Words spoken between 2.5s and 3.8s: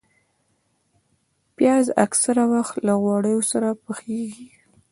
وخت له غوړو سره